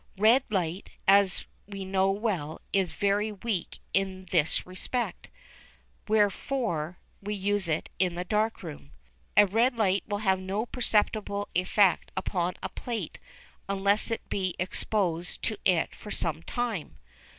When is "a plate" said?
12.63-13.19